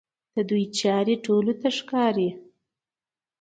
د 0.35 0.37
دوی 0.49 0.65
چارې 0.79 1.13
ټولو 1.25 1.51
ته 1.61 1.69
ښکاره 1.77 2.13
دي. 2.17 2.29